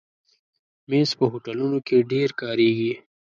[0.89, 2.93] مېز په هوټلونو کې ډېر کارېږي.